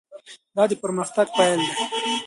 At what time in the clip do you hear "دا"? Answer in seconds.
0.55-0.63